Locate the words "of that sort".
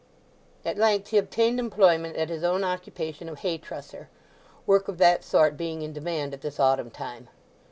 4.87-5.55